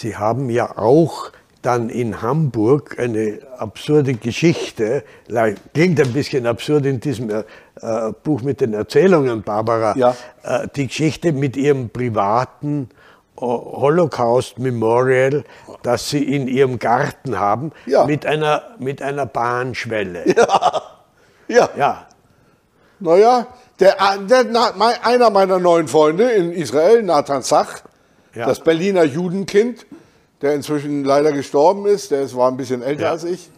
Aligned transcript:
Sie 0.00 0.16
haben 0.16 0.48
ja 0.48 0.78
auch 0.78 1.30
dann 1.60 1.90
in 1.90 2.22
Hamburg 2.22 2.96
eine 2.98 3.40
absurde 3.58 4.14
Geschichte, 4.14 5.04
klingt 5.74 6.00
ein 6.00 6.12
bisschen 6.14 6.46
absurd 6.46 6.86
in 6.86 7.00
diesem 7.00 7.28
äh, 7.28 7.42
Buch 8.24 8.40
mit 8.40 8.62
den 8.62 8.72
Erzählungen, 8.72 9.42
Barbara, 9.42 9.94
Ja. 9.94 10.16
äh, 10.42 10.68
die 10.74 10.86
Geschichte 10.86 11.32
mit 11.32 11.58
ihrem 11.58 11.90
privaten 11.90 12.88
äh, 13.36 13.40
Holocaust 13.42 14.58
Memorial, 14.58 15.44
das 15.82 16.08
sie 16.08 16.24
in 16.34 16.48
ihrem 16.48 16.78
Garten 16.78 17.38
haben, 17.38 17.72
Ja. 17.84 18.06
mit, 18.06 18.24
einer, 18.24 18.62
mit 18.78 19.02
einer 19.02 19.26
Bahnschwelle. 19.26 20.34
Ja, 21.48 21.68
Ja, 21.76 22.06
naja, 23.00 23.46
der, 23.80 23.96
der, 24.28 24.44
mein- 24.76 24.94
einer 25.02 25.28
meiner 25.30 25.58
neuen 25.58 25.88
Freunde 25.88 26.30
in 26.30 26.52
Israel, 26.52 27.02
Nathan 27.02 27.42
Sach, 27.42 27.80
Ja. 28.34 28.46
das 28.46 28.60
Berliner 28.60 29.04
Judenkind, 29.04 29.86
der 30.40 30.54
inzwischen 30.54 31.04
leider 31.04 31.32
gestorben 31.32 31.86
ist, 31.86 32.10
der 32.10 32.32
war 32.34 32.50
ein 32.50 32.56
bisschen 32.56 32.82
älter 32.82 33.02
Ja. 33.04 33.10
als 33.10 33.24
ich. 33.24 33.50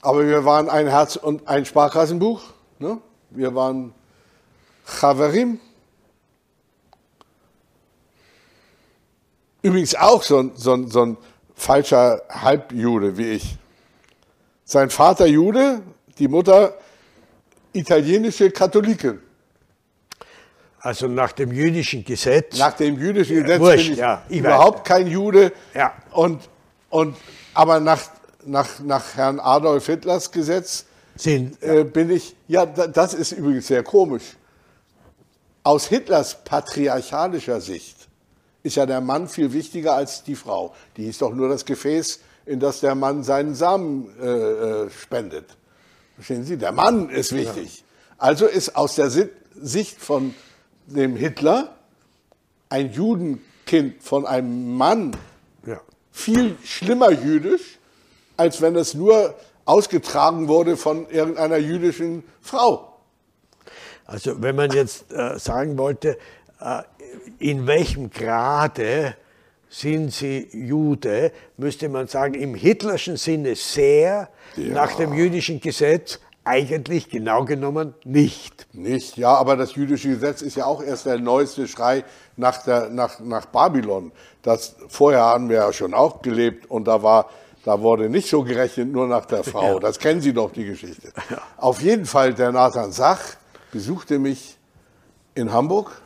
Aber 0.00 0.26
wir 0.26 0.44
waren 0.44 0.68
ein 0.68 0.86
Herz 0.88 1.16
und 1.16 1.46
ein 1.48 1.64
Sparkassenbuch. 1.64 2.42
Ne? 2.78 2.98
Wir 3.30 3.54
waren 3.54 3.94
Chaverim. 4.84 5.60
Übrigens 9.62 9.94
auch 9.94 10.22
so 10.22 10.38
ein, 10.38 10.52
so, 10.56 10.88
so 10.88 11.02
ein 11.02 11.16
falscher 11.54 12.22
Halbjude 12.28 13.16
wie 13.16 13.30
ich. 13.32 13.56
Sein 14.64 14.90
Vater 14.90 15.26
Jude, 15.26 15.82
die 16.18 16.26
Mutter 16.28 16.74
italienische 17.72 18.50
Katholikin. 18.50 19.20
Also 20.82 21.06
nach 21.08 21.32
dem 21.32 21.52
jüdischen 21.52 22.04
Gesetz. 22.04 22.58
Nach 22.58 22.72
dem 22.74 22.98
jüdischen 22.98 23.36
Gesetz 23.42 23.60
wurscht, 23.60 23.84
bin 23.84 23.92
ich, 23.92 23.98
ja, 23.98 24.22
ich 24.28 24.38
überhaupt 24.38 24.84
kein 24.84 25.06
Jude. 25.06 25.52
Ja. 25.74 25.92
Und, 26.12 26.40
und, 26.90 27.16
aber 27.54 27.80
nach, 27.80 28.00
nach, 28.44 28.80
nach 28.80 29.14
Herrn 29.16 29.38
Adolf 29.40 29.86
Hitlers 29.86 30.30
Gesetz 30.32 30.84
sind, 31.14 31.62
äh, 31.62 31.84
bin 31.84 32.10
ich, 32.10 32.34
ja, 32.48 32.66
da- 32.66 32.88
das 32.88 33.14
ist 33.14 33.32
übrigens 33.32 33.68
sehr 33.68 33.82
komisch. 33.82 34.36
Aus 35.62 35.86
Hitlers 35.86 36.42
patriarchalischer 36.44 37.60
Sicht 37.60 37.96
ist 38.64 38.76
ja 38.76 38.86
der 38.86 39.00
Mann 39.00 39.28
viel 39.28 39.52
wichtiger 39.52 39.94
als 39.94 40.24
die 40.24 40.34
Frau. 40.34 40.74
Die 40.96 41.06
ist 41.06 41.22
doch 41.22 41.32
nur 41.32 41.48
das 41.48 41.64
Gefäß, 41.64 42.18
in 42.46 42.58
das 42.58 42.80
der 42.80 42.96
Mann 42.96 43.22
seinen 43.22 43.54
Samen 43.54 44.08
äh, 44.20 44.26
äh, 44.26 44.90
spendet. 44.90 45.46
Verstehen 46.16 46.44
Sie? 46.44 46.56
Der 46.56 46.72
Mann 46.72 47.08
ist 47.08 47.32
wichtig. 47.32 47.84
Also 48.18 48.46
ist 48.46 48.74
aus 48.74 48.96
der 48.96 49.10
Si- 49.10 49.28
Sicht 49.60 50.00
von 50.00 50.34
dem 50.86 51.16
Hitler 51.16 51.76
ein 52.68 52.92
Judenkind 52.92 54.02
von 54.02 54.26
einem 54.26 54.76
Mann 54.76 55.16
ja. 55.66 55.80
viel 56.10 56.56
schlimmer 56.64 57.10
jüdisch, 57.10 57.78
als 58.36 58.60
wenn 58.60 58.76
es 58.76 58.94
nur 58.94 59.34
ausgetragen 59.64 60.48
wurde 60.48 60.76
von 60.76 61.08
irgendeiner 61.10 61.58
jüdischen 61.58 62.24
Frau. 62.40 62.98
Also 64.06 64.42
wenn 64.42 64.56
man 64.56 64.70
jetzt 64.72 65.12
äh, 65.12 65.38
sagen 65.38 65.78
wollte, 65.78 66.18
äh, 66.60 66.82
in 67.38 67.66
welchem 67.66 68.10
Grade 68.10 69.14
sind 69.68 70.12
Sie 70.12 70.48
Jude, 70.52 71.32
müsste 71.56 71.88
man 71.88 72.06
sagen, 72.06 72.34
im 72.34 72.54
hitlerschen 72.54 73.16
Sinne 73.16 73.54
sehr, 73.56 74.28
Ja. 74.56 74.74
nach 74.74 74.96
dem 74.96 75.14
jüdischen 75.14 75.60
Gesetz 75.60 76.20
eigentlich 76.44 77.08
genau 77.08 77.44
genommen 77.44 77.94
nicht. 78.04 78.66
Nicht, 78.74 79.16
ja, 79.16 79.34
aber 79.34 79.56
das 79.56 79.74
jüdische 79.74 80.08
Gesetz 80.08 80.42
ist 80.42 80.56
ja 80.56 80.66
auch 80.66 80.82
erst 80.82 81.06
der 81.06 81.18
neueste 81.18 81.68
Schrei 81.68 82.04
nach, 82.36 82.62
der, 82.64 82.88
nach, 82.90 83.20
nach 83.20 83.46
Babylon. 83.46 84.12
Das, 84.42 84.74
vorher 84.88 85.20
haben 85.20 85.48
wir 85.48 85.56
ja 85.56 85.72
schon 85.72 85.94
auch 85.94 86.22
gelebt 86.22 86.68
und 86.70 86.88
da, 86.88 87.02
war, 87.02 87.30
da 87.64 87.80
wurde 87.80 88.08
nicht 88.08 88.28
so 88.28 88.42
gerechnet 88.42 88.90
nur 88.90 89.06
nach 89.06 89.26
der 89.26 89.44
Frau. 89.44 89.74
Ja. 89.74 89.78
Das 89.78 89.98
kennen 89.98 90.20
Sie 90.20 90.32
doch, 90.32 90.52
die 90.52 90.64
Geschichte. 90.64 91.12
Auf 91.56 91.80
jeden 91.80 92.06
Fall, 92.06 92.34
der 92.34 92.50
Nathan 92.50 92.90
Sach 92.90 93.20
besuchte 93.70 94.18
mich 94.18 94.58
in 95.34 95.52
Hamburg 95.52 96.02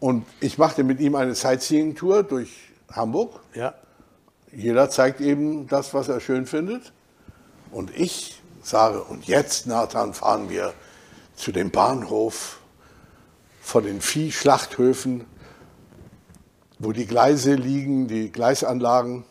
und 0.00 0.26
ich 0.40 0.58
machte 0.58 0.84
mit 0.84 1.00
ihm 1.00 1.14
eine 1.14 1.34
Sightseeing-Tour 1.34 2.24
durch 2.24 2.72
Hamburg. 2.92 3.40
Ja. 3.54 3.74
Jeder 4.52 4.90
zeigt 4.90 5.20
eben 5.20 5.66
das, 5.68 5.94
was 5.94 6.08
er 6.08 6.20
schön 6.20 6.46
findet. 6.46 6.92
Und 7.70 7.90
ich 7.96 8.42
sage, 8.66 9.02
und 9.04 9.26
jetzt, 9.26 9.66
Nathan, 9.66 10.12
fahren 10.12 10.50
wir 10.50 10.74
zu 11.36 11.52
dem 11.52 11.70
Bahnhof 11.70 12.58
vor 13.60 13.80
den 13.80 14.00
Viehschlachthöfen, 14.00 15.24
wo 16.80 16.90
die 16.90 17.06
Gleise 17.06 17.54
liegen, 17.54 18.08
die 18.08 18.32
Gleisanlagen, 18.32 19.24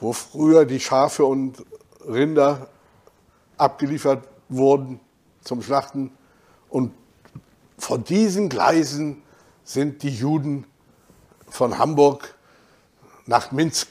wo 0.00 0.14
früher 0.14 0.64
die 0.64 0.80
Schafe 0.80 1.26
und 1.26 1.64
Rinder 2.06 2.68
abgeliefert 3.58 4.26
wurden 4.48 5.00
zum 5.42 5.62
Schlachten. 5.62 6.10
Und 6.70 6.92
von 7.76 8.04
diesen 8.04 8.48
Gleisen 8.48 9.22
sind 9.64 10.02
die 10.02 10.14
Juden 10.14 10.66
von 11.50 11.78
Hamburg 11.78 12.34
nach 13.26 13.52
Minsk 13.52 13.88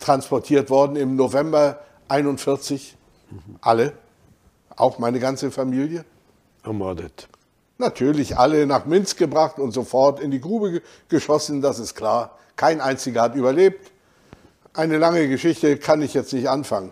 transportiert 0.00 0.68
worden 0.68 0.96
im 0.96 1.16
November 1.16 1.80
41. 3.30 3.56
Alle, 3.60 3.92
auch 4.76 4.98
meine 4.98 5.18
ganze 5.20 5.50
Familie. 5.50 6.04
Ermordet. 6.62 7.28
Natürlich 7.78 8.36
alle 8.36 8.66
nach 8.66 8.86
Minsk 8.86 9.18
gebracht 9.18 9.58
und 9.58 9.72
sofort 9.72 10.20
in 10.20 10.30
die 10.30 10.40
Grube 10.40 10.72
ge- 10.72 10.82
geschossen, 11.08 11.62
das 11.62 11.78
ist 11.78 11.94
klar. 11.94 12.36
Kein 12.56 12.80
einziger 12.80 13.22
hat 13.22 13.34
überlebt. 13.36 13.92
Eine 14.74 14.98
lange 14.98 15.28
Geschichte 15.28 15.76
kann 15.78 16.02
ich 16.02 16.14
jetzt 16.14 16.32
nicht 16.32 16.48
anfangen. 16.48 16.90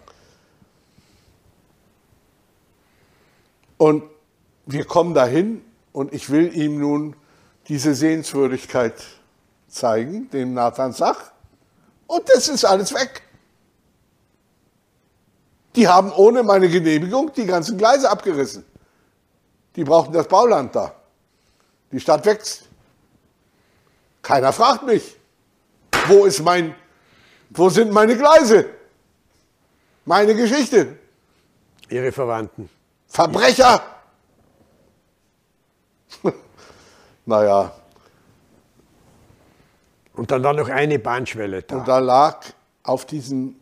Und 3.79 4.05
wir 4.67 4.85
kommen 4.85 5.15
dahin 5.15 5.63
und 5.93 6.13
ich 6.15 6.31
will 6.31 6.57
ihm 6.57 6.79
nun 6.79 7.17
diese 7.69 7.95
Sehenswürdigkeit 7.95 8.95
zeigen, 9.69 10.31
dem 10.31 10.55
Nathan 10.55 10.93
Sach. 10.93 11.33
Und 12.07 12.29
das 12.29 12.49
ist 12.49 12.65
alles 12.65 12.95
weg. 12.95 13.23
Die 15.77 15.87
haben 15.87 16.11
ohne 16.13 16.43
meine 16.43 16.69
Genehmigung 16.69 17.33
die 17.35 17.45
ganzen 17.45 17.77
Gleise 17.77 18.11
abgerissen. 18.11 18.65
Die 19.77 19.85
brauchten 19.85 20.15
das 20.15 20.27
Bauland 20.27 20.75
da. 20.75 20.95
Die 21.93 22.01
Stadt 22.01 22.25
wächst. 22.25 22.63
Keiner 24.23 24.53
fragt 24.53 24.85
mich, 24.85 25.17
wo 26.09 26.25
ist 26.25 26.43
mein, 26.43 26.75
wo 27.51 27.69
sind 27.69 27.93
meine 27.93 28.17
Gleise? 28.17 28.67
Meine 30.07 30.35
Geschichte. 30.35 30.99
Ihre 31.89 32.11
Verwandten. 32.11 32.69
Verbrecher! 33.07 33.83
naja, 37.27 37.73
Und 40.15 40.31
dann 40.31 40.43
war 40.43 40.55
noch 40.55 40.69
eine 40.69 40.99
Bahnschwelle 40.99 41.63
da. 41.63 41.77
und 41.77 41.87
da 41.89 41.99
lag 41.99 42.47
auf 42.83 43.05
diesem 43.05 43.57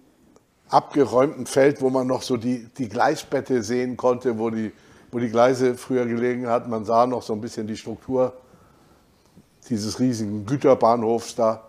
abgeräumten 0.69 1.47
Feld, 1.47 1.81
wo 1.81 1.91
man 1.91 2.07
noch 2.07 2.23
so 2.23 2.37
die, 2.37 2.65
die 2.79 2.89
Gleisbette 2.89 3.63
sehen 3.63 3.97
konnte, 3.97 4.39
wo 4.39 4.51
die, 4.51 4.73
wo 5.11 5.19
die 5.19 5.29
Gleise 5.29 5.75
früher 5.77 6.07
gelegen 6.07 6.49
hat. 6.49 6.69
Man 6.69 6.85
sah 6.85 7.07
noch 7.07 7.23
so 7.23 7.33
ein 7.33 7.41
bisschen 7.41 7.67
die 7.67 7.77
Struktur 7.77 8.33
dieses 9.69 9.99
riesigen 10.01 10.47
Güterbahnhofs 10.47 11.35
da. 11.37 11.65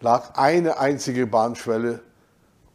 Lag 0.00 0.34
eine 0.36 0.78
einzige 0.78 1.26
Bahnschwelle 1.26 2.00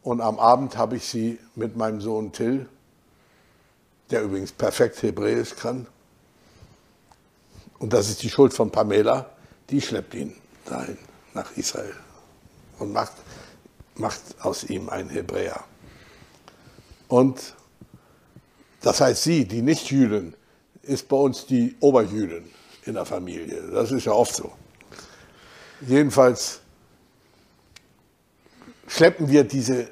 und 0.02 0.22
am 0.22 0.40
Abend 0.40 0.78
habe 0.78 0.96
ich 0.96 1.08
sie 1.08 1.40
mit 1.56 1.78
meinem 1.78 2.02
Sohn 2.02 2.32
Till, 2.32 2.68
der 4.10 4.24
übrigens 4.24 4.52
perfekt 4.52 5.02
Hebräisch 5.04 5.56
kann, 5.56 5.86
und 7.80 7.94
das 7.94 8.10
ist 8.10 8.22
die 8.24 8.30
Schuld 8.30 8.54
von 8.54 8.70
Pamela, 8.70 9.30
die 9.70 9.82
schleppt 9.82 10.14
ihn 10.14 10.36
dahin 10.66 10.98
nach 11.34 11.56
Israel 11.56 11.94
und 12.78 12.92
macht, 12.92 13.14
macht 14.00 14.22
aus 14.42 14.63
ihm 14.63 14.90
einen 14.90 15.10
Hebräer. 15.10 15.63
Und 17.07 17.56
das 18.81 19.01
heißt, 19.01 19.24
sie, 19.24 19.46
die 19.46 19.62
Nicht-Jüdin, 19.62 20.36
ist 20.84 21.07
bei 21.07 21.18
uns 21.18 21.46
die 21.46 21.75
Oberjüdin 21.80 22.50
in 22.86 22.94
der 22.94 23.06
Familie. 23.06 23.62
Das 23.72 23.92
ist 23.92 24.06
ja 24.06 24.13
oft 24.13 24.34
so. 24.34 24.51
Jedenfalls 25.81 26.62
schleppen 28.88 29.30
wir 29.30 29.44
diese 29.44 29.84
äh, 29.84 29.88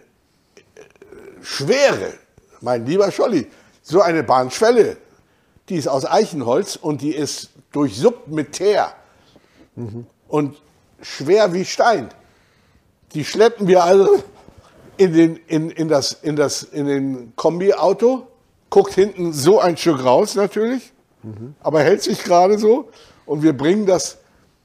schwere, 1.42 2.14
mein 2.62 2.86
lieber 2.86 3.12
Scholli, 3.12 3.48
so 3.84 4.02
eine 4.02 4.24
Bahnschwelle, 4.24 4.98
die 5.70 5.76
ist 5.76 5.88
aus 5.88 6.06
Eichenholz 6.06 6.76
und 6.76 7.02
die 7.02 7.14
ist 7.14 7.50
durchsuppt 7.72 8.30
mit 8.30 8.54
Teer 8.54 8.94
und 10.28 10.62
schwer 11.02 11.54
wie 11.54 11.66
Stein. 11.66 12.10
Die 13.14 13.24
schleppen 13.24 13.68
wir 13.68 13.84
also 13.84 14.24
in, 14.98 15.14
den, 15.14 15.36
in, 15.48 15.70
in, 15.70 15.88
das, 15.88 16.14
in, 16.14 16.36
das, 16.36 16.64
in 16.64 16.86
den 16.88 17.36
Kombi-Auto, 17.36 18.28
guckt 18.70 18.94
hinten 18.94 19.32
so 19.32 19.60
ein 19.60 19.78
Stück 19.78 20.04
raus 20.04 20.36
natürlich, 20.36 20.92
aber 21.62 21.82
hält 21.82 22.04
sich 22.04 22.24
gerade 22.24 22.58
so 22.58 22.90
und 23.26 23.44
wir 23.44 23.56
bringen 23.56 23.86
das 23.86 24.18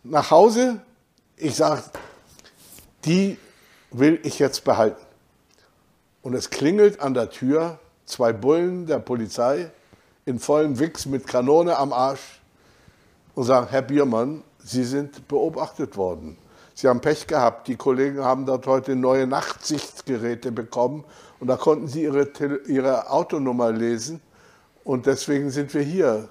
nach 0.05 0.31
Hause. 0.31 0.81
Ich 1.37 1.56
sage, 1.56 1.83
die 3.05 3.39
will 3.91 4.21
ich 4.23 4.39
jetzt 4.39 4.65
behalten. 4.65 5.00
Und 6.23 6.35
es 6.35 6.50
klingelt 6.50 7.00
an 7.00 7.15
der 7.15 7.31
Tür, 7.31 7.79
zwei 8.06 8.33
Bullen 8.33 8.87
der 8.87 8.99
Polizei 8.99 9.71
in 10.25 10.39
vollem 10.39 10.79
Wichs 10.79 11.06
mit 11.06 11.27
Kanone 11.27 11.77
am 11.77 11.93
Arsch 11.93 12.41
und 13.35 13.44
sagen, 13.44 13.67
Herr 13.71 13.83
Biermann, 13.83 14.43
Sie 14.65 14.85
sind 14.85 15.27
beobachtet 15.27 15.97
worden. 15.97 16.39
Sie 16.75 16.89
haben 16.89 17.01
Pech 17.01 17.27
gehabt. 17.27 17.69
Die 17.69 17.77
Kollegen 17.77 18.25
haben 18.25 18.47
dort 18.47 18.67
heute 18.67 18.97
neue 18.97 19.27
Nachtsichtgeräte 19.27 20.53
bekommen 20.53 21.05
und 21.41 21.49
da 21.49 21.57
konnten 21.57 21.89
sie 21.89 22.05
ihre, 22.05 22.29
ihre 22.67 23.11
Autonummer 23.11 23.73
lesen 23.73 24.21
und 24.85 25.07
deswegen 25.07 25.51
sind 25.51 25.73
wir 25.75 25.83
hier. 25.83 26.29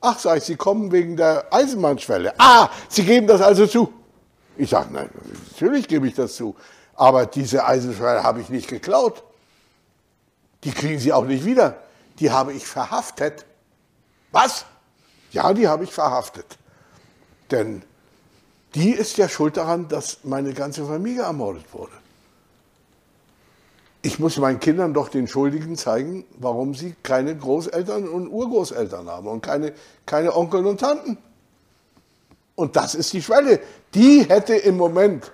Ach, 0.00 0.18
sag 0.18 0.38
ich, 0.38 0.44
Sie 0.44 0.56
kommen 0.56 0.92
wegen 0.92 1.16
der 1.16 1.52
Eisenbahnschwelle. 1.52 2.34
Ah, 2.38 2.68
Sie 2.88 3.04
geben 3.04 3.26
das 3.26 3.40
also 3.40 3.66
zu. 3.66 3.92
Ich 4.56 4.70
sage, 4.70 4.92
nein, 4.92 5.10
natürlich 5.50 5.88
gebe 5.88 6.06
ich 6.06 6.14
das 6.14 6.36
zu. 6.36 6.54
Aber 6.94 7.26
diese 7.26 7.64
Eisenschwelle 7.64 8.22
habe 8.22 8.40
ich 8.40 8.48
nicht 8.48 8.68
geklaut. 8.68 9.22
Die 10.64 10.70
kriegen 10.70 10.98
Sie 10.98 11.12
auch 11.12 11.24
nicht 11.24 11.44
wieder. 11.44 11.78
Die 12.18 12.30
habe 12.30 12.52
ich 12.52 12.66
verhaftet. 12.66 13.44
Was? 14.32 14.64
Ja, 15.32 15.52
die 15.52 15.68
habe 15.68 15.84
ich 15.84 15.92
verhaftet. 15.92 16.46
Denn 17.50 17.82
die 18.76 18.90
ist 18.90 19.16
ja 19.16 19.26
schuld 19.26 19.56
daran, 19.56 19.88
dass 19.88 20.18
meine 20.22 20.52
ganze 20.52 20.84
Familie 20.84 21.22
ermordet 21.22 21.64
wurde. 21.72 21.94
Ich 24.02 24.18
muss 24.18 24.36
meinen 24.36 24.60
Kindern 24.60 24.92
doch 24.92 25.08
den 25.08 25.26
Schuldigen 25.26 25.76
zeigen, 25.76 26.26
warum 26.38 26.74
sie 26.74 26.94
keine 27.02 27.34
Großeltern 27.34 28.06
und 28.06 28.28
Urgroßeltern 28.28 29.08
haben 29.08 29.26
und 29.28 29.40
keine, 29.40 29.72
keine 30.04 30.36
Onkel 30.36 30.66
und 30.66 30.78
Tanten. 30.78 31.16
Und 32.54 32.76
das 32.76 32.94
ist 32.94 33.14
die 33.14 33.22
Schwelle. 33.22 33.60
Die 33.94 34.24
hätte 34.28 34.54
im 34.54 34.76
Moment 34.76 35.32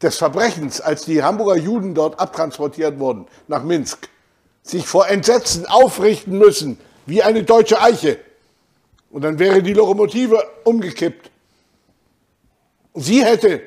des 0.00 0.16
Verbrechens, 0.18 0.80
als 0.80 1.04
die 1.04 1.22
Hamburger 1.22 1.56
Juden 1.56 1.94
dort 1.94 2.18
abtransportiert 2.20 3.00
wurden 3.00 3.26
nach 3.48 3.64
Minsk, 3.64 4.08
sich 4.62 4.86
vor 4.86 5.08
Entsetzen 5.08 5.66
aufrichten 5.66 6.38
müssen, 6.38 6.78
wie 7.06 7.24
eine 7.24 7.42
deutsche 7.42 7.82
Eiche. 7.82 8.18
Und 9.10 9.22
dann 9.22 9.40
wäre 9.40 9.64
die 9.64 9.74
Lokomotive 9.74 10.42
umgekippt. 10.62 11.31
Sie 12.94 13.24
hätte 13.24 13.62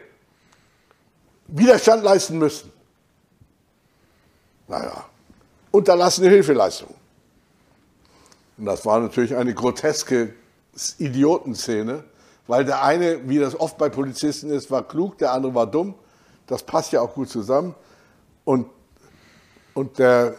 Widerstand 1.47 2.03
leisten 2.03 2.37
müssen. 2.37 2.71
Naja, 4.67 5.05
unterlassene 5.71 6.29
Hilfeleistung. 6.29 6.93
Und 8.57 8.65
das 8.65 8.85
war 8.85 8.99
natürlich 8.99 9.35
eine 9.35 9.53
groteske 9.53 10.33
Idiotenszene, 10.97 12.03
weil 12.47 12.65
der 12.65 12.83
eine, 12.83 13.27
wie 13.27 13.39
das 13.39 13.59
oft 13.59 13.77
bei 13.77 13.89
Polizisten 13.89 14.49
ist, 14.49 14.71
war 14.71 14.87
klug, 14.87 15.17
der 15.17 15.33
andere 15.33 15.53
war 15.53 15.67
dumm. 15.67 15.95
Das 16.47 16.63
passt 16.63 16.91
ja 16.91 17.01
auch 17.01 17.13
gut 17.13 17.29
zusammen. 17.29 17.75
Und, 18.43 18.67
und 19.73 19.97
der, 19.99 20.35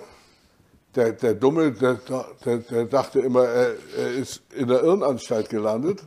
der, 0.94 1.12
der 1.12 1.34
Dumme, 1.34 1.72
der, 1.72 2.00
der, 2.44 2.58
der 2.58 2.84
dachte 2.86 3.20
immer, 3.20 3.44
er, 3.44 3.74
er, 3.96 4.10
ist 4.12 4.42
in 4.52 4.68
der 4.68 4.82
Irrenanstalt 4.82 5.48
gelandet. 5.48 6.02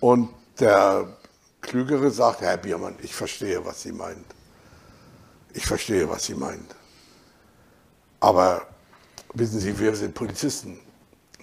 Und 0.00 0.28
der 0.60 1.08
Klügere 1.60 2.10
sagt, 2.10 2.40
Herr 2.40 2.56
Biermann, 2.56 2.96
ich 3.02 3.14
verstehe, 3.14 3.64
was 3.64 3.82
Sie 3.82 3.92
meinen. 3.92 4.24
Ich 5.52 5.66
verstehe, 5.66 6.08
was 6.08 6.24
Sie 6.24 6.34
meinen. 6.34 6.66
Aber 8.20 8.62
wissen 9.34 9.60
Sie, 9.60 9.78
wir 9.78 9.94
sind 9.94 10.14
Polizisten. 10.14 10.78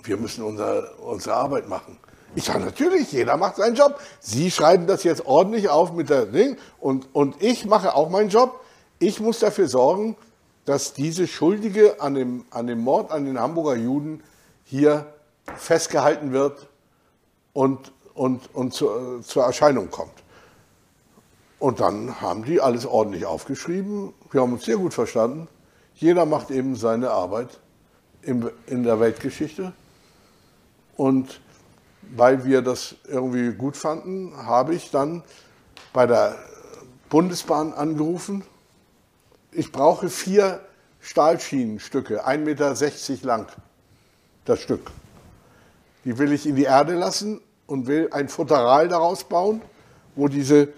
Wir 0.03 0.17
müssen 0.17 0.43
unser, 0.43 0.99
unsere 0.99 1.35
Arbeit 1.35 1.67
machen. 1.67 1.97
Ich 2.35 2.45
sage 2.45 2.59
natürlich, 2.59 3.11
jeder 3.11 3.37
macht 3.37 3.57
seinen 3.57 3.75
Job. 3.75 3.99
Sie 4.19 4.49
schreiben 4.49 4.87
das 4.87 5.03
jetzt 5.03 5.25
ordentlich 5.25 5.69
auf 5.69 5.93
mit 5.93 6.09
der 6.09 6.25
Ding 6.25 6.57
und, 6.79 7.07
und 7.13 7.41
ich 7.41 7.65
mache 7.65 7.95
auch 7.95 8.09
meinen 8.09 8.29
Job. 8.29 8.59
Ich 8.99 9.19
muss 9.19 9.39
dafür 9.39 9.67
sorgen, 9.67 10.17
dass 10.65 10.93
diese 10.93 11.27
Schuldige 11.27 12.01
an 12.01 12.15
dem, 12.15 12.45
an 12.49 12.67
dem 12.67 12.79
Mord 12.79 13.11
an 13.11 13.25
den 13.25 13.39
Hamburger 13.39 13.75
Juden 13.75 14.23
hier 14.63 15.13
festgehalten 15.57 16.31
wird 16.31 16.67
und, 17.51 17.91
und, 18.15 18.53
und 18.53 18.73
zu, 18.73 19.19
zur 19.21 19.43
Erscheinung 19.43 19.89
kommt. 19.89 20.11
Und 21.59 21.79
dann 21.79 22.21
haben 22.21 22.43
die 22.43 22.59
alles 22.59 22.85
ordentlich 22.85 23.25
aufgeschrieben. 23.25 24.13
Wir 24.31 24.41
haben 24.41 24.53
uns 24.53 24.65
sehr 24.65 24.77
gut 24.77 24.93
verstanden. 24.93 25.47
Jeder 25.95 26.25
macht 26.25 26.51
eben 26.51 26.75
seine 26.75 27.11
Arbeit 27.11 27.59
in, 28.21 28.49
in 28.67 28.83
der 28.83 28.99
Weltgeschichte. 28.99 29.73
Und 30.97 31.39
weil 32.15 32.43
wir 32.45 32.61
das 32.61 32.95
irgendwie 33.07 33.53
gut 33.53 33.77
fanden, 33.77 34.35
habe 34.35 34.75
ich 34.75 34.91
dann 34.91 35.23
bei 35.93 36.05
der 36.05 36.37
Bundesbahn 37.09 37.73
angerufen 37.73 38.43
ich 39.55 39.71
brauche 39.71 40.09
vier 40.09 40.61
Stahlschienenstücke, 41.01 42.25
1,60 42.25 42.37
Meter 42.39 43.27
lang, 43.27 43.47
das 44.45 44.59
Stück. 44.59 44.91
Die 46.05 46.17
will 46.17 46.31
ich 46.33 46.45
in 46.45 46.55
die 46.55 46.63
Erde 46.63 46.95
lassen 46.95 47.41
und 47.67 47.87
will 47.87 48.09
ein 48.11 48.29
Futteral 48.29 48.87
daraus 48.87 49.23
bauen, 49.23 49.61
wo 50.15 50.27
diese, 50.27 50.69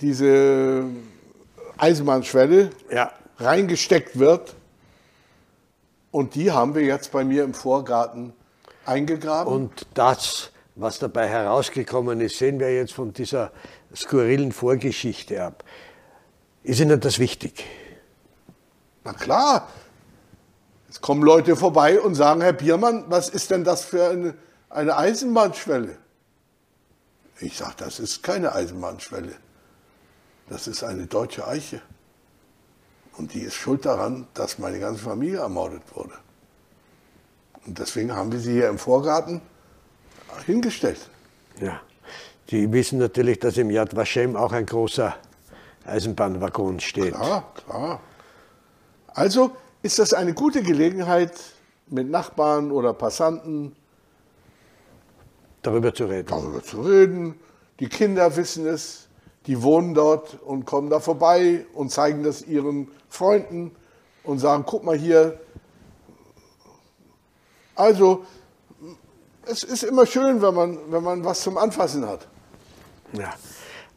diese 0.00 0.84
Eisenbahnschwelle 1.78 2.70
ja. 2.90 3.12
reingesteckt 3.38 4.18
wird. 4.18 4.54
Und 6.10 6.34
die 6.34 6.50
haben 6.50 6.74
wir 6.74 6.82
jetzt 6.82 7.12
bei 7.12 7.24
mir 7.24 7.44
im 7.44 7.54
Vorgarten 7.54 8.32
eingegraben. 8.84 9.52
Und 9.52 9.86
das, 9.94 10.50
was 10.74 10.98
dabei 10.98 11.28
herausgekommen 11.28 12.20
ist, 12.20 12.38
sehen 12.38 12.60
wir 12.60 12.74
jetzt 12.74 12.92
von 12.92 13.12
dieser 13.12 13.50
skurrilen 13.94 14.52
Vorgeschichte 14.52 15.42
ab. 15.42 15.64
Ist 16.62 16.80
Ihnen 16.80 17.00
das 17.00 17.18
wichtig? 17.18 17.64
Na 19.04 19.12
klar. 19.12 19.68
Es 20.88 21.00
kommen 21.00 21.22
Leute 21.22 21.56
vorbei 21.56 21.98
und 22.00 22.14
sagen, 22.14 22.42
Herr 22.42 22.52
Biermann, 22.52 23.04
was 23.08 23.30
ist 23.30 23.50
denn 23.50 23.64
das 23.64 23.82
für 23.82 24.10
eine, 24.10 24.34
eine 24.72 24.96
Eisenbahnschwelle? 24.96 25.96
Ich 27.40 27.56
sage, 27.56 27.74
das 27.78 27.98
ist 27.98 28.22
keine 28.22 28.54
Eisenbahnschwelle. 28.54 29.32
Das 30.48 30.66
ist 30.66 30.82
eine 30.82 31.06
deutsche 31.06 31.46
Eiche. 31.46 31.80
Und 33.16 33.34
die 33.34 33.40
ist 33.40 33.54
schuld 33.54 33.84
daran, 33.84 34.26
dass 34.34 34.58
meine 34.58 34.78
ganze 34.80 35.02
Familie 35.02 35.38
ermordet 35.38 35.82
wurde. 35.94 36.14
Und 37.66 37.78
deswegen 37.78 38.14
haben 38.14 38.32
wir 38.32 38.38
sie 38.38 38.52
hier 38.52 38.68
im 38.68 38.78
Vorgarten 38.78 39.40
hingestellt. 40.46 41.08
Ja, 41.60 41.80
die 42.48 42.72
wissen 42.72 42.98
natürlich, 42.98 43.38
dass 43.38 43.56
im 43.56 43.70
Yad 43.70 43.94
Vashem 43.94 44.36
auch 44.36 44.52
ein 44.52 44.66
großer 44.66 45.14
Eisenbahnwaggon 45.84 46.80
steht. 46.80 47.14
Klar, 47.14 47.52
klar. 47.54 48.00
Also 49.08 49.56
ist 49.82 49.98
das 49.98 50.14
eine 50.14 50.32
gute 50.32 50.62
Gelegenheit, 50.62 51.38
mit 51.88 52.08
Nachbarn 52.08 52.70
oder 52.70 52.94
Passanten 52.94 53.76
darüber 55.62 55.94
zu 55.94 56.04
reden. 56.06 56.28
Darüber 56.28 56.62
zu 56.62 56.82
reden. 56.82 57.34
Die 57.80 57.88
Kinder 57.88 58.36
wissen 58.36 58.66
es, 58.66 59.08
die 59.46 59.62
wohnen 59.62 59.94
dort 59.94 60.40
und 60.42 60.66
kommen 60.66 60.90
da 60.90 61.00
vorbei 61.00 61.66
und 61.74 61.90
zeigen 61.90 62.22
das 62.22 62.42
ihren 62.42 62.88
Freunden 63.08 63.74
und 64.24 64.38
sagen, 64.38 64.64
guck 64.66 64.84
mal 64.84 64.96
hier. 64.96 65.40
Also, 67.74 68.24
es 69.46 69.62
ist 69.64 69.82
immer 69.82 70.06
schön, 70.06 70.42
wenn 70.42 70.54
man, 70.54 70.78
wenn 70.90 71.02
man 71.02 71.24
was 71.24 71.40
zum 71.40 71.58
Anfassen 71.58 72.06
hat. 72.06 72.28
Ja. 73.12 73.32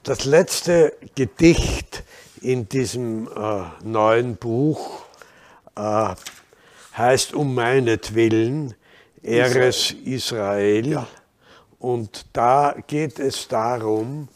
Das 0.03 0.25
letzte 0.25 0.95
Gedicht 1.15 2.03
in 2.41 2.69
diesem 2.69 3.27
äh, 3.27 3.63
neuen 3.83 4.35
Buch 4.35 5.01
äh, 5.75 6.13
heißt 6.95 7.33
Um 7.33 7.55
meinetwillen, 7.55 8.75
Eres 9.23 9.91
Israel. 9.91 10.85
Israel. 10.85 10.87
Ja. 10.87 11.07
Und 11.85 12.25
da 12.33 12.73
geht 12.87 13.19
es 13.19 13.47
darum, 13.47 14.27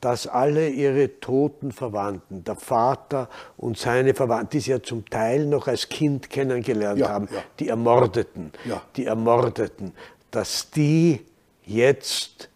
dass 0.00 0.28
alle 0.28 0.68
ihre 0.68 1.18
toten 1.18 1.72
Verwandten, 1.72 2.44
der 2.44 2.54
Vater 2.54 3.28
und 3.56 3.76
seine 3.76 4.14
Verwandten, 4.14 4.50
die 4.50 4.60
sie 4.60 4.70
ja 4.70 4.80
zum 4.80 5.04
Teil 5.10 5.46
noch 5.46 5.66
als 5.66 5.88
Kind 5.88 6.30
kennengelernt 6.30 7.00
ja, 7.00 7.08
haben, 7.08 7.28
ja. 7.34 7.42
die 7.58 7.70
Ermordeten, 7.70 8.52
die 8.94 9.06
Ermordeten, 9.06 9.94
dass 10.30 10.70
die 10.70 11.26
jetzt 11.64 12.48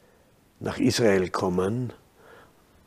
nach 0.61 0.79
Israel 0.79 1.29
kommen 1.31 1.93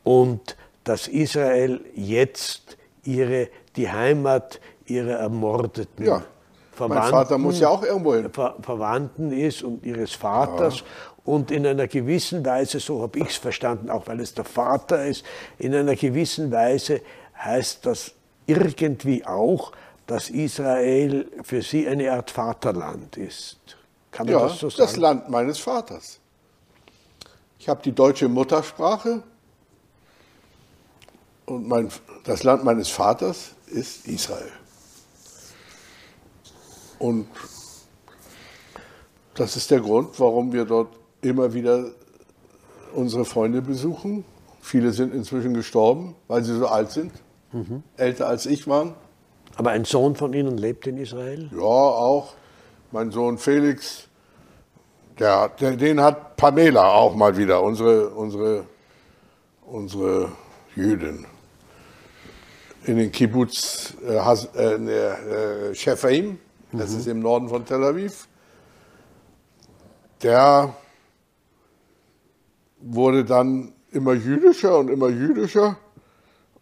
und 0.02 0.56
dass 0.84 1.08
Israel 1.08 1.82
jetzt 1.94 2.78
ihre, 3.04 3.50
die 3.76 3.90
Heimat 3.90 4.60
ihrer 4.86 5.18
ermordeten 5.18 6.06
ja. 6.06 6.22
Verwandten, 6.80 7.10
mein 7.10 7.10
Vater 7.10 7.38
muss 7.38 7.60
ja 7.60 7.68
auch 7.68 7.82
irgendwo 7.82 8.14
hin. 8.14 8.30
Ver 8.32 8.54
Verwandten 8.62 9.32
ist 9.32 9.62
und 9.62 9.84
ihres 9.84 10.14
Vaters. 10.14 10.78
Ja. 10.78 10.84
Und 11.30 11.52
in 11.52 11.64
einer 11.64 11.86
gewissen 11.86 12.44
Weise, 12.44 12.80
so 12.80 13.02
habe 13.02 13.20
ich 13.20 13.28
es 13.28 13.36
verstanden, 13.36 13.88
auch 13.88 14.08
weil 14.08 14.18
es 14.18 14.34
der 14.34 14.44
Vater 14.44 15.06
ist, 15.06 15.24
in 15.58 15.72
einer 15.72 15.94
gewissen 15.94 16.50
Weise 16.50 17.02
heißt 17.38 17.86
das 17.86 18.14
irgendwie 18.48 19.24
auch, 19.24 19.70
dass 20.08 20.28
Israel 20.28 21.30
für 21.44 21.62
sie 21.62 21.86
eine 21.86 22.10
Art 22.10 22.32
Vaterland 22.32 23.16
ist. 23.16 23.60
Kann 24.10 24.26
man 24.26 24.34
ja, 24.34 24.42
das 24.42 24.58
so 24.58 24.70
sagen? 24.70 24.82
Das 24.82 24.96
Land 24.96 25.30
meines 25.30 25.60
Vaters. 25.60 26.18
Ich 27.60 27.68
habe 27.68 27.80
die 27.80 27.92
deutsche 27.92 28.28
Muttersprache 28.28 29.22
und 31.46 31.68
mein, 31.68 31.92
das 32.24 32.42
Land 32.42 32.64
meines 32.64 32.88
Vaters 32.88 33.52
ist 33.68 34.04
Israel. 34.08 34.50
Und 36.98 37.28
das 39.36 39.54
ist 39.54 39.70
der 39.70 39.78
Grund, 39.78 40.18
warum 40.18 40.52
wir 40.52 40.64
dort 40.64 40.99
immer 41.22 41.52
wieder 41.54 41.90
unsere 42.94 43.24
Freunde 43.24 43.62
besuchen. 43.62 44.24
Viele 44.60 44.92
sind 44.92 45.14
inzwischen 45.14 45.54
gestorben, 45.54 46.14
weil 46.28 46.44
sie 46.44 46.56
so 46.56 46.66
alt 46.66 46.90
sind, 46.90 47.12
mhm. 47.52 47.82
älter 47.96 48.26
als 48.26 48.46
ich 48.46 48.66
waren. 48.66 48.94
Aber 49.56 49.70
ein 49.70 49.84
Sohn 49.84 50.16
von 50.16 50.32
Ihnen 50.32 50.58
lebt 50.58 50.86
in 50.86 50.96
Israel? 50.96 51.50
Ja, 51.52 51.58
auch. 51.58 52.34
Mein 52.92 53.10
Sohn 53.10 53.38
Felix, 53.38 54.08
der, 55.18 55.48
der, 55.48 55.76
den 55.76 56.00
hat 56.00 56.36
Pamela 56.36 56.92
auch 56.92 57.14
mal 57.14 57.36
wieder, 57.36 57.62
unsere, 57.62 58.10
unsere, 58.10 58.64
unsere 59.64 60.32
Jüdin, 60.74 61.26
in 62.84 62.96
den 62.96 63.12
Kibbutz 63.12 63.94
äh, 64.04 64.16
äh, 64.16 65.74
Shefaim, 65.74 66.38
das 66.72 66.90
mhm. 66.90 66.98
ist 66.98 67.06
im 67.06 67.20
Norden 67.20 67.48
von 67.48 67.64
Tel 67.64 67.84
Aviv. 67.84 68.26
Der 70.22 70.74
wurde 72.80 73.24
dann 73.24 73.72
immer 73.92 74.12
jüdischer 74.12 74.78
und 74.78 74.88
immer 74.88 75.08
jüdischer 75.08 75.76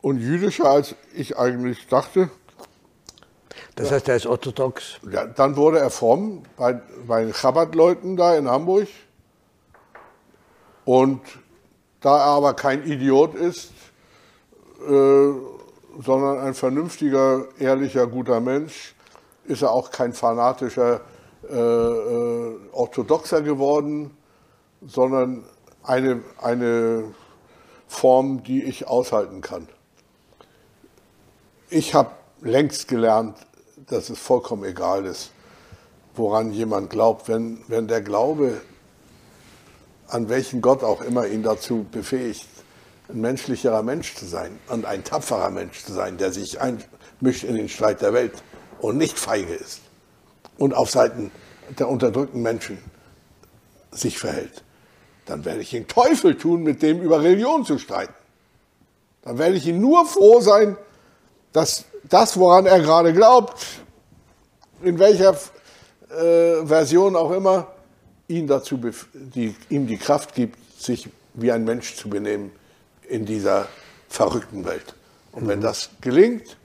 und 0.01 0.19
jüdischer, 0.19 0.71
als 0.71 0.95
ich 1.15 1.39
eigentlich 1.39 1.87
dachte. 1.89 2.31
Das 3.77 3.93
heißt, 3.93 4.09
er 4.09 4.17
ist 4.17 4.27
orthodox? 4.27 4.99
Ja, 5.11 5.27
dann 5.27 5.57
wurde 5.57 5.79
er 5.79 5.91
fromm 5.91 6.43
bei, 6.57 6.81
bei 7.07 7.25
den 7.25 7.33
Chabad-Leuten 7.33 8.17
da 8.17 8.37
in 8.37 8.49
Hamburg. 8.49 8.89
Und 10.85 11.21
da 12.01 12.19
er 12.19 12.25
aber 12.25 12.55
kein 12.55 12.85
Idiot 12.85 13.35
ist, 13.35 13.73
äh, 14.89 15.33
sondern 16.01 16.39
ein 16.41 16.55
vernünftiger, 16.55 17.45
ehrlicher, 17.59 18.07
guter 18.07 18.41
Mensch, 18.41 18.95
ist 19.45 19.63
er 19.63 19.71
auch 19.71 19.91
kein 19.91 20.13
fanatischer 20.13 21.01
äh, 21.49 21.57
äh, 21.57 22.57
Orthodoxer 22.73 23.43
geworden, 23.43 24.17
sondern 24.87 25.45
eine, 25.89 26.23
eine 26.41 27.05
Form, 27.87 28.43
die 28.43 28.63
ich 28.63 28.87
aushalten 28.87 29.41
kann. 29.41 29.69
Ich 31.71 31.95
habe 31.95 32.11
längst 32.41 32.89
gelernt, 32.89 33.37
dass 33.87 34.11
es 34.11 34.19
vollkommen 34.19 34.65
egal 34.65 35.07
ist, 35.07 35.33
woran 36.15 36.53
jemand 36.53 36.91
glaubt. 36.91 37.29
Wenn, 37.29 37.63
wenn 37.69 37.89
der 37.89 38.03
Glaube, 38.03 38.61
an 40.09 40.29
welchen 40.29 40.61
Gott 40.61 40.83
auch 40.83 41.01
immer 41.01 41.27
ihn 41.27 41.43
dazu 41.43 41.87
befähigt, 41.91 42.47
ein 43.09 43.21
menschlicherer 43.21 43.83
Mensch 43.83 44.15
zu 44.15 44.27
sein 44.27 44.59
und 44.69 44.85
ein 44.85 45.05
tapferer 45.05 45.51
Mensch 45.51 45.85
zu 45.85 45.93
sein, 45.93 46.19
der 46.19 46.33
sich 46.33 46.61
einmischt 46.61 47.45
in 47.45 47.55
den 47.55 47.69
Streit 47.69 48.03
der 48.03 48.13
Welt 48.13 48.43
und 48.81 48.99
nicht 48.99 49.19
feige 49.19 49.55
ist 49.55 49.81
und 50.59 50.75
auf 50.75 50.91
Seiten 50.91 51.31
der 51.79 51.89
unterdrückten 51.89 52.43
Menschen 52.43 52.79
sich 53.91 54.19
verhält, 54.19 54.63
dann 55.29 55.45
werde 55.45 55.61
ich 55.61 55.71
den 55.71 55.87
Teufel 55.87 56.37
tun, 56.37 56.63
mit 56.63 56.83
dem 56.83 57.03
über 57.03 57.23
Religion 57.23 57.65
zu 57.65 57.79
streiten. 57.79 58.15
Dann 59.23 59.39
werde 59.39 59.57
ich 59.57 59.67
ihn 59.67 59.81
nur 59.81 60.07
froh 60.07 60.41
sein, 60.41 60.77
dass 61.53 61.85
das, 62.05 62.39
woran 62.39 62.65
er 62.67 62.81
gerade 62.81 63.13
glaubt, 63.13 63.67
in 64.83 64.99
welcher 64.99 65.37
äh, 66.11 66.65
Version 66.65 67.15
auch 67.15 67.31
immer, 67.33 67.67
ihn 68.29 68.47
dazu 68.47 68.81
die, 69.13 69.55
ihm 69.69 69.87
die 69.87 69.99
Kraft 69.99 70.35
gibt, 70.35 70.59
sich 70.81 71.09
wie 71.35 71.53
ein 71.53 71.65
Mensch 71.65 71.97
zu 71.97 72.09
benehmen 72.09 72.51
in 73.09 73.27
dieser 73.27 73.69
verrückten 74.09 74.65
Welt. 74.65 74.95
Und 75.33 75.45
mhm. 75.45 75.49
wenn 75.49 75.61
das 75.61 75.91
gelingt, 76.01 76.57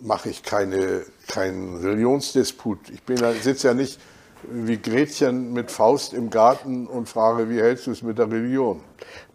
mache 0.00 0.28
ich 0.28 0.42
keine, 0.42 1.04
keinen 1.26 1.78
Religionsdisput. 1.78 2.90
Ich 2.90 3.00
sitze 3.42 3.68
ja 3.68 3.74
nicht 3.74 3.98
wie 4.50 4.78
Gretchen 4.78 5.52
mit 5.52 5.70
Faust 5.70 6.14
im 6.14 6.30
Garten 6.30 6.86
und 6.86 7.08
frage, 7.08 7.48
wie 7.48 7.60
hältst 7.60 7.86
du 7.86 7.90
es 7.92 8.02
mit 8.02 8.18
der 8.18 8.30
Religion? 8.30 8.80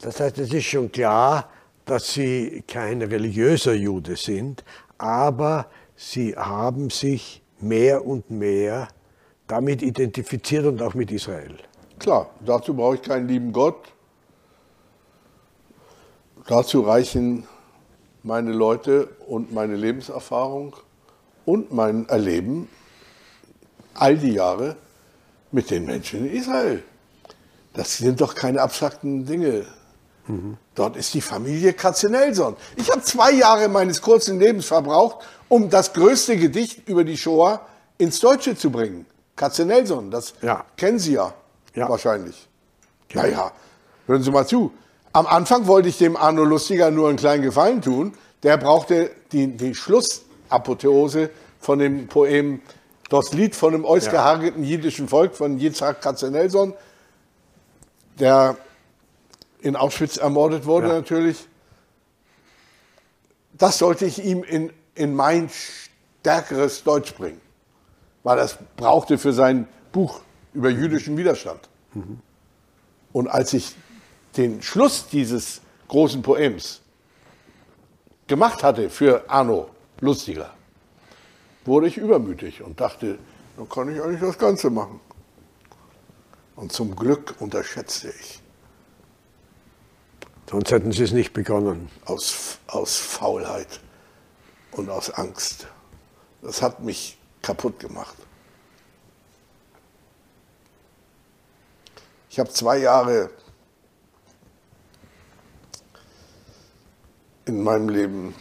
Das 0.01 0.19
heißt, 0.19 0.37
es 0.39 0.53
ist 0.53 0.65
schon 0.65 0.91
klar, 0.91 1.49
dass 1.85 2.13
Sie 2.13 2.63
kein 2.67 3.01
religiöser 3.01 3.73
Jude 3.73 4.15
sind, 4.15 4.63
aber 4.97 5.67
Sie 5.95 6.35
haben 6.35 6.89
sich 6.89 7.41
mehr 7.59 8.05
und 8.05 8.29
mehr 8.29 8.87
damit 9.47 9.81
identifiziert 9.81 10.65
und 10.65 10.81
auch 10.81 10.93
mit 10.93 11.11
Israel. 11.11 11.57
Klar, 11.97 12.29
dazu 12.45 12.73
brauche 12.73 12.95
ich 12.95 13.01
keinen 13.01 13.27
lieben 13.27 13.51
Gott. 13.51 13.91
Dazu 16.47 16.81
reichen 16.81 17.47
meine 18.23 18.51
Leute 18.53 19.09
und 19.27 19.51
meine 19.53 19.75
Lebenserfahrung 19.75 20.75
und 21.45 21.73
mein 21.73 22.07
Erleben 22.07 22.67
all 23.93 24.17
die 24.17 24.33
Jahre 24.33 24.77
mit 25.51 25.69
den 25.69 25.85
Menschen 25.85 26.27
in 26.27 26.35
Israel. 26.35 26.83
Das 27.73 27.97
sind 27.97 28.21
doch 28.21 28.35
keine 28.35 28.61
abstrakten 28.61 29.25
Dinge. 29.25 29.65
Mhm. 30.27 30.57
Dort 30.75 30.95
ist 30.95 31.13
die 31.13 31.21
Familie 31.21 31.73
Katzenelson. 31.73 32.55
Ich 32.75 32.89
habe 32.89 33.01
zwei 33.01 33.31
Jahre 33.31 33.67
meines 33.67 34.01
kurzen 34.01 34.39
Lebens 34.39 34.65
verbraucht, 34.65 35.25
um 35.47 35.69
das 35.69 35.93
größte 35.93 36.37
Gedicht 36.37 36.87
über 36.87 37.03
die 37.03 37.17
Shoah 37.17 37.61
ins 37.97 38.19
Deutsche 38.19 38.55
zu 38.55 38.71
bringen. 38.71 39.05
Katzenelson, 39.35 40.11
das 40.11 40.33
ja. 40.41 40.65
kennen 40.77 40.99
Sie 40.99 41.13
ja, 41.13 41.33
ja. 41.73 41.89
wahrscheinlich. 41.89 42.47
Ja. 43.11 43.23
Naja, 43.23 43.51
hören 44.07 44.21
Sie 44.21 44.31
mal 44.31 44.45
zu. 44.45 44.71
Am 45.11 45.25
Anfang 45.25 45.65
wollte 45.65 45.89
ich 45.89 45.97
dem 45.97 46.15
Arno 46.15 46.43
Lustiger 46.43 46.91
nur 46.91 47.09
einen 47.09 47.17
kleinen 47.17 47.41
Gefallen 47.41 47.81
tun. 47.81 48.13
Der 48.43 48.57
brauchte 48.57 49.11
die, 49.31 49.47
die 49.47 49.73
Schlussapotheose 49.73 51.31
von 51.59 51.79
dem 51.79 52.07
Poem 52.07 52.61
Das 53.09 53.33
Lied 53.33 53.55
von 53.55 53.73
dem 53.73 53.85
ausgehargeten 53.85 54.63
ja. 54.63 54.69
jüdischen 54.69 55.07
Volk 55.07 55.35
von 55.35 55.59
Yitzhak 55.59 56.01
Katzenelson, 56.01 56.73
der 58.19 58.57
in 59.61 59.75
Auschwitz 59.75 60.17
ermordet 60.17 60.65
wurde 60.65 60.87
ja. 60.87 60.93
natürlich. 60.93 61.47
Das 63.53 63.79
sollte 63.79 64.05
ich 64.05 64.23
ihm 64.23 64.43
in, 64.43 64.71
in 64.95 65.15
mein 65.15 65.49
stärkeres 65.49 66.83
Deutsch 66.83 67.13
bringen, 67.15 67.41
weil 68.23 68.37
er 68.37 68.43
das 68.43 68.57
brauchte 68.77 69.17
für 69.17 69.33
sein 69.33 69.67
Buch 69.91 70.21
über 70.53 70.69
jüdischen 70.69 71.17
Widerstand. 71.17 71.67
Mhm. 71.93 72.19
Und 73.11 73.27
als 73.27 73.53
ich 73.53 73.75
den 74.37 74.61
Schluss 74.61 75.07
dieses 75.07 75.61
großen 75.87 76.21
Poems 76.21 76.81
gemacht 78.27 78.63
hatte 78.63 78.89
für 78.89 79.27
Arno 79.27 79.69
Lustiger, 79.99 80.53
wurde 81.69 81.87
ich 81.87 81.97
übermütig 81.97 82.61
und 82.61 82.81
dachte, 82.81 83.17
dann 83.55 83.69
kann 83.69 83.93
ich 83.93 84.01
eigentlich 84.01 84.19
das 84.19 84.37
Ganze 84.37 84.69
machen. 84.69 84.99
Und 86.55 86.73
zum 86.73 86.95
Glück 86.95 87.35
unterschätzte 87.39 88.09
ich. 88.09 88.41
Sonst 90.49 90.71
hätten 90.71 90.91
Sie 90.91 91.03
es 91.03 91.11
nicht 91.11 91.31
begonnen. 91.31 91.89
Aus, 92.05 92.57
aus 92.67 92.97
Faulheit 92.97 93.79
und 94.71 94.89
aus 94.89 95.11
Angst. 95.11 95.67
Das 96.41 96.61
hat 96.61 96.81
mich 96.81 97.17
kaputt 97.41 97.79
gemacht. 97.79 98.15
Ich 102.31 102.39
habe 102.39 102.49
zwei 102.49 102.79
Jahre 102.79 103.29
in 107.45 107.61
meinem 107.61 107.89
Leben. 107.89 108.35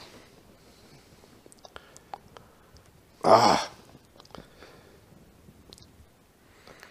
Ah, 3.22 3.58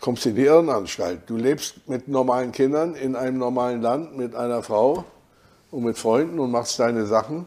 kommst 0.08 0.26
in 0.26 0.36
die 0.36 0.46
Irrenanstalt. 0.46 1.30
Du 1.30 1.36
lebst 1.36 1.86
mit 1.90 2.08
normalen 2.08 2.54
Kindern 2.54 2.96
in 2.96 3.18
einem 3.18 3.38
normalen 3.38 3.82
Land 3.82 4.16
mit 4.16 4.36
einer 4.36 4.64
Frau 4.64 5.04
und 5.70 5.84
mit 5.84 5.98
Freunden 5.98 6.40
und 6.40 6.50
machst 6.50 6.80
deine 6.80 7.06
Sachen. 7.06 7.46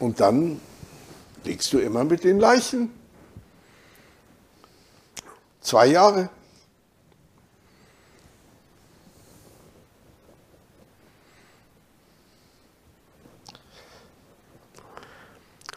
Und 0.00 0.18
dann 0.18 0.60
liegst 1.44 1.72
du 1.72 1.78
immer 1.78 2.02
mit 2.02 2.24
den 2.24 2.40
Leichen. 2.40 2.90
Zwei 5.60 5.86
Jahre. 5.86 6.28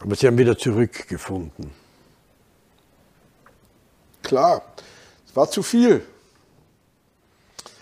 Aber 0.06 0.16
Sie 0.16 0.28
haben 0.28 0.38
wieder 0.38 0.56
zurückgefunden. 0.56 1.72
Klar, 4.22 4.62
es 5.28 5.36
war 5.36 5.50
zu 5.50 5.64
viel. 5.64 6.06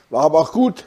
War 0.09 0.23
aber 0.23 0.39
auch 0.39 0.53
gut. 0.53 0.85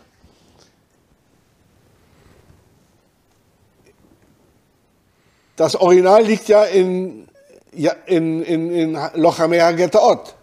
Das 5.57 5.77
Original 5.77 6.25
liegt 6.25 6.49
ja 6.49 6.65
in, 6.65 7.29
ja, 7.73 7.93
in, 8.07 8.43
in, 8.43 8.71
in 8.71 8.99
Lochamea 9.17 9.73
Ghettoot, 9.73 10.35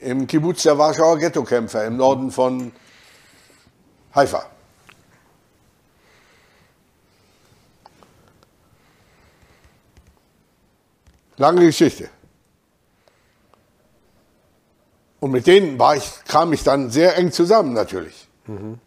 im 0.00 0.26
Kibbutz 0.26 0.64
der 0.64 0.76
Warschauer 0.76 1.16
Ghettokämpfer 1.18 1.86
im 1.86 1.96
Norden 1.96 2.30
von 2.30 2.72
Haifa. 4.14 4.44
Lange 11.38 11.64
Geschichte. 11.64 12.10
Und 15.20 15.30
mit 15.32 15.46
denen 15.46 15.78
war 15.78 15.96
ich, 15.96 16.10
kam 16.26 16.52
ich 16.52 16.62
dann 16.62 16.90
sehr 16.90 17.16
eng 17.16 17.32
zusammen 17.32 17.72
natürlich. 17.72 18.28
Mhm. 18.46 18.78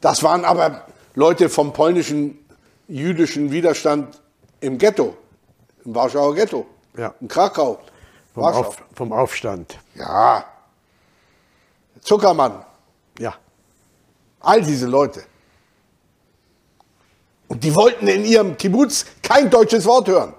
Das 0.00 0.22
waren 0.22 0.44
aber 0.44 0.86
Leute 1.14 1.48
vom 1.48 1.72
polnischen 1.72 2.38
jüdischen 2.88 3.50
Widerstand 3.52 4.20
im 4.60 4.78
Ghetto, 4.78 5.16
im 5.84 5.94
Warschauer 5.94 6.34
Ghetto, 6.34 6.66
Ja. 6.96 7.14
in 7.20 7.28
Krakau. 7.28 7.78
Vom, 8.34 8.42
Warschau. 8.42 8.60
Auf, 8.60 8.76
vom 8.94 9.12
Aufstand. 9.12 9.78
Ja. 9.94 10.44
Zuckermann, 12.00 12.64
Ja. 13.18 13.34
all 14.40 14.62
diese 14.62 14.86
Leute. 14.86 15.22
Und 17.48 17.62
die 17.62 17.74
wollten 17.74 18.08
in 18.08 18.24
ihrem 18.24 18.56
Kibbutz 18.56 19.04
kein 19.22 19.50
deutsches 19.50 19.84
Wort 19.84 20.08
hören. 20.08 20.32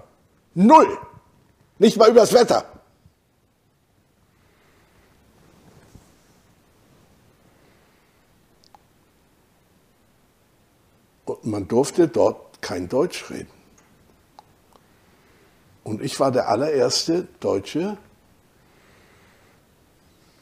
Null. 0.55 0.97
Nicht 1.83 1.97
mal 1.97 2.09
übers 2.09 2.31
Wetter. 2.31 2.63
Und 11.25 11.43
man 11.43 11.67
durfte 11.67 12.07
dort 12.07 12.61
kein 12.61 12.87
Deutsch 12.87 13.29
reden. 13.29 13.51
Und 15.83 16.01
ich 16.01 16.17
war 16.21 16.31
der 16.31 16.47
allererste 16.47 17.27
Deutsche, 17.41 17.97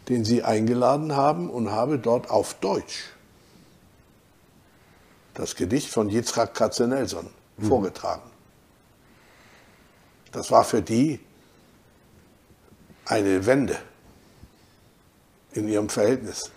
den 0.09 0.23
sie 0.23 0.43
eingeladen 0.43 1.15
haben 1.15 1.49
und 1.49 1.71
habe 1.71 1.97
dort 1.97 2.29
auf 2.29 2.53
Deutsch 2.59 3.15
das 5.33 5.55
Gedicht 5.55 5.89
von 5.89 6.07
Yitzhak 6.07 6.53
Katzenelson 6.53 7.31
vorgetragen. 7.59 8.29
Das 10.31 10.51
war 10.51 10.63
für 10.63 10.83
die 10.83 11.19
eine 13.05 13.45
Wende 13.45 13.77
in 15.53 15.67
ihrem 15.67 15.89
Verhältnis 15.89 16.51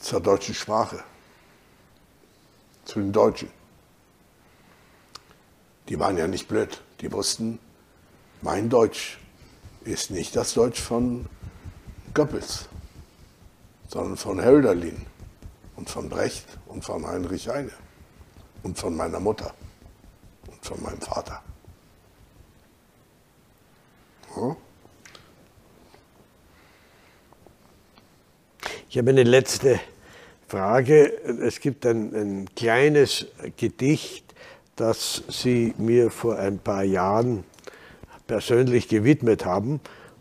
zur 0.00 0.20
deutschen 0.20 0.54
Sprache, 0.54 1.02
zu 2.84 3.00
den 3.00 3.12
Deutschen. 3.12 3.50
Die 5.88 5.98
waren 5.98 6.16
ja 6.16 6.26
nicht 6.26 6.48
blöd. 6.48 6.80
Die 7.00 7.12
wussten, 7.12 7.58
mein 8.40 8.68
Deutsch 8.68 9.18
ist 9.84 10.10
nicht 10.10 10.34
das 10.36 10.54
Deutsch 10.54 10.80
von 10.80 11.26
Goebbels, 12.14 12.68
sondern 13.88 14.16
von 14.16 14.42
Hölderlin 14.42 15.06
und 15.76 15.90
von 15.90 16.08
Brecht 16.08 16.46
und 16.66 16.84
von 16.84 17.06
Heinrich 17.06 17.48
Heine 17.48 17.72
und 18.62 18.78
von 18.78 18.96
meiner 18.96 19.20
Mutter 19.20 19.54
und 20.50 20.64
von 20.64 20.82
meinem 20.82 21.00
Vater. 21.00 21.42
Ich 28.92 28.98
habe 28.98 29.08
eine 29.08 29.22
letzte 29.22 29.80
Frage. 30.46 31.18
Es 31.40 31.60
gibt 31.60 31.86
ein, 31.86 32.14
ein 32.14 32.54
kleines 32.54 33.24
Gedicht, 33.56 34.34
das 34.76 35.22
Sie 35.30 35.72
mir 35.78 36.10
vor 36.10 36.38
ein 36.38 36.58
paar 36.58 36.82
Jahren 36.82 37.44
persönlich 38.26 38.88
gewidmet 38.88 39.46
haben. 39.46 39.80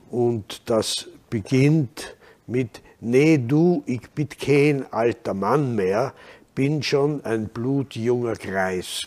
Und 0.09 0.61
das 0.69 1.09
beginnt 1.29 2.15
mit 2.47 2.81
Nee, 3.01 3.39
du, 3.45 3.83
ich 3.87 4.09
bin 4.11 4.29
kein 4.29 4.85
alter 4.93 5.33
Mann 5.33 5.75
mehr, 5.75 6.13
bin 6.55 6.81
schon 6.81 7.25
ein 7.25 7.49
blutjunger 7.49 8.35
Greis. 8.35 9.01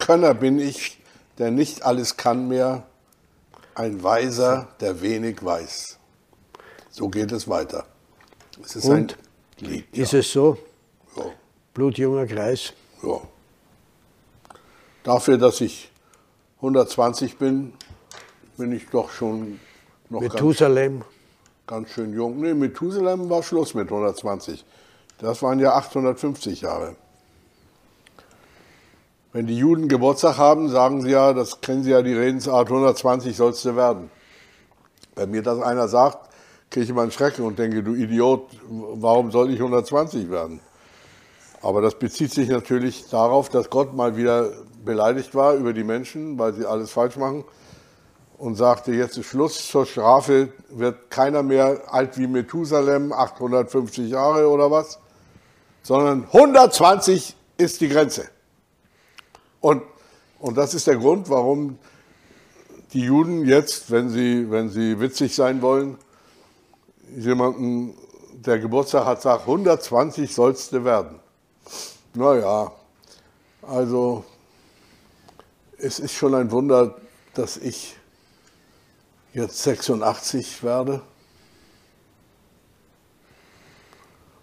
Könner 0.00 0.34
bin 0.34 0.58
ich, 0.58 1.00
der 1.38 1.52
nicht 1.52 1.84
alles 1.84 2.16
kann 2.16 2.48
mehr, 2.48 2.82
ein 3.76 4.02
Weiser, 4.02 4.66
der 4.80 5.00
wenig 5.00 5.44
weiß. 5.44 6.00
So 6.90 7.08
geht 7.08 7.30
es 7.30 7.46
weiter. 7.46 7.86
Es 8.62 8.76
ist 8.76 8.84
Und? 8.84 9.16
ein 9.60 9.66
Lied. 9.66 9.96
Ist 9.96 10.14
es 10.14 10.32
so? 10.32 10.58
Ja. 11.16 11.24
Blutjunger 11.72 12.26
Greis? 12.26 12.72
Ja. 13.02 13.20
Dafür, 15.02 15.38
dass 15.38 15.60
ich 15.60 15.90
120 16.56 17.36
bin, 17.36 17.74
bin 18.56 18.72
ich 18.72 18.88
doch 18.88 19.10
schon 19.10 19.60
noch 20.08 20.20
ganz, 20.20 20.34
Methusalem? 20.34 21.04
ganz 21.66 21.90
schön 21.90 22.12
jung. 22.12 22.40
Nee, 22.40 22.54
Methusalem 22.54 23.28
war 23.28 23.42
Schluss 23.42 23.74
mit 23.74 23.88
120. 23.88 24.64
Das 25.18 25.42
waren 25.42 25.58
ja 25.60 25.74
850 25.74 26.62
Jahre. 26.62 26.96
Wenn 29.32 29.46
die 29.46 29.58
Juden 29.58 29.88
Geburtstag 29.88 30.38
haben, 30.38 30.68
sagen 30.68 31.02
sie 31.02 31.10
ja, 31.10 31.32
das 31.32 31.60
kennen 31.60 31.82
sie 31.82 31.90
ja 31.90 32.02
die 32.02 32.14
Redensart, 32.14 32.68
120 32.68 33.36
sollst 33.36 33.64
du 33.64 33.74
werden. 33.74 34.10
Wenn 35.16 35.30
mir 35.32 35.42
das 35.42 35.60
einer 35.60 35.88
sagt, 35.88 36.30
kriege 36.74 36.84
ich 36.84 36.90
immer 36.90 37.02
einen 37.02 37.12
Schrecken 37.12 37.44
und 37.44 37.56
denke, 37.56 37.84
du 37.84 37.94
Idiot, 37.94 38.48
warum 38.68 39.30
soll 39.30 39.52
ich 39.52 39.58
120 39.58 40.28
werden? 40.28 40.58
Aber 41.62 41.80
das 41.80 41.96
bezieht 41.96 42.32
sich 42.32 42.48
natürlich 42.48 43.08
darauf, 43.08 43.48
dass 43.48 43.70
Gott 43.70 43.94
mal 43.94 44.16
wieder 44.16 44.50
beleidigt 44.84 45.36
war 45.36 45.54
über 45.54 45.72
die 45.72 45.84
Menschen, 45.84 46.36
weil 46.36 46.52
sie 46.52 46.66
alles 46.66 46.90
falsch 46.90 47.14
machen 47.14 47.44
und 48.38 48.56
sagte, 48.56 48.92
jetzt 48.92 49.16
ist 49.16 49.26
Schluss 49.26 49.68
zur 49.68 49.86
Strafe, 49.86 50.48
wird 50.68 51.12
keiner 51.12 51.44
mehr 51.44 51.80
alt 51.94 52.18
wie 52.18 52.26
Methusalem, 52.26 53.12
850 53.12 54.10
Jahre 54.10 54.48
oder 54.48 54.68
was, 54.72 54.98
sondern 55.84 56.24
120 56.32 57.36
ist 57.56 57.82
die 57.82 57.88
Grenze. 57.88 58.28
Und, 59.60 59.84
und 60.40 60.56
das 60.56 60.74
ist 60.74 60.88
der 60.88 60.96
Grund, 60.96 61.30
warum 61.30 61.78
die 62.92 63.02
Juden 63.02 63.46
jetzt, 63.46 63.92
wenn 63.92 64.08
sie, 64.08 64.50
wenn 64.50 64.70
sie 64.70 64.98
witzig 64.98 65.36
sein 65.36 65.62
wollen, 65.62 65.98
jemanden, 67.16 67.94
der 68.32 68.58
Geburtstag 68.58 69.04
hat, 69.06 69.22
sagt, 69.22 69.42
120 69.42 70.34
sollst 70.34 70.72
du 70.72 70.84
werden. 70.84 71.20
Naja, 72.14 72.72
also 73.62 74.24
es 75.78 75.98
ist 75.98 76.14
schon 76.14 76.34
ein 76.34 76.50
Wunder, 76.50 76.96
dass 77.34 77.56
ich 77.56 77.96
jetzt 79.32 79.62
86 79.62 80.62
werde. 80.62 81.02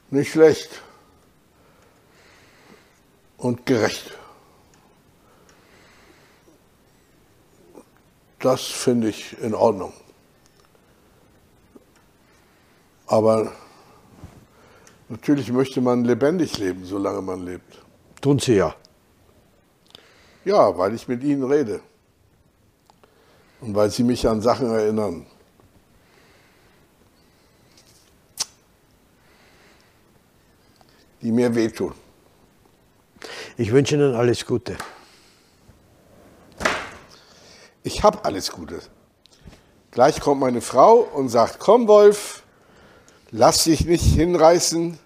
Nicht 0.09 0.31
schlecht 0.31 0.81
und 3.37 3.65
gerecht. 3.65 4.17
Das 8.39 8.65
finde 8.65 9.09
ich 9.09 9.37
in 9.39 9.53
Ordnung. 9.53 9.93
Aber 13.11 13.51
natürlich 15.09 15.51
möchte 15.51 15.81
man 15.81 16.05
lebendig 16.05 16.57
leben, 16.57 16.85
solange 16.85 17.21
man 17.21 17.45
lebt. 17.45 17.81
Tun 18.21 18.39
Sie 18.39 18.53
ja. 18.53 18.73
Ja, 20.45 20.77
weil 20.77 20.95
ich 20.95 21.09
mit 21.09 21.21
ihnen 21.21 21.43
rede. 21.43 21.81
Und 23.59 23.75
weil 23.75 23.91
sie 23.91 24.03
mich 24.03 24.25
an 24.25 24.39
Sachen 24.39 24.71
erinnern. 24.71 25.25
Die 31.21 31.33
mir 31.33 31.53
wehtun. 31.53 31.93
Ich 33.57 33.73
wünsche 33.73 33.95
Ihnen 33.95 34.15
alles 34.15 34.45
Gute. 34.45 34.77
Ich 37.83 38.03
habe 38.03 38.23
alles 38.23 38.53
Gute. 38.53 38.81
Gleich 39.91 40.21
kommt 40.21 40.39
meine 40.39 40.61
Frau 40.61 40.99
und 40.99 41.27
sagt, 41.27 41.59
komm 41.59 41.89
Wolf, 41.89 42.40
lass 43.31 43.63
dich 43.63 43.85
nicht 43.85 44.03
hinreißen 44.03 44.97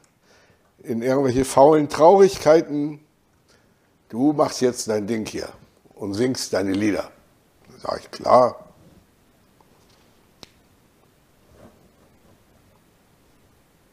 in 0.84 1.02
irgendwelche 1.02 1.46
faulen 1.46 1.90
Traurigkeiten. 1.90 3.00
Du 4.10 4.34
machst 4.34 4.62
jetzt 4.62 4.88
dein 4.90 5.08
Ding 5.08 5.26
hier 5.26 5.50
und 5.96 6.14
singst 6.14 6.54
deine 6.54 6.74
Lieder. 6.74 7.10
Dann 7.70 7.80
sage 7.80 8.02
ich, 8.04 8.12
klar. 8.12 8.60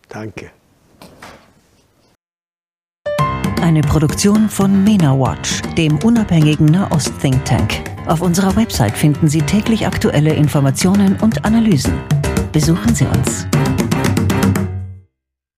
Danke. 0.08 0.50
Eine 3.62 3.80
Produktion 3.80 4.50
von 4.50 4.84
MENA 4.84 5.18
Watch, 5.18 5.62
dem 5.78 5.96
unabhängigen 6.00 6.66
Nahost-Think 6.66 7.44
Tank. 7.44 7.72
Auf 8.06 8.20
unserer 8.20 8.54
Website 8.56 8.96
finden 8.98 9.28
Sie 9.28 9.40
täglich 9.40 9.86
aktuelle 9.86 10.34
Informationen 10.34 11.18
und 11.20 11.44
Analysen. 11.44 11.98
Besuchen 12.52 12.94
Sie 12.94 13.06
uns. 13.06 13.46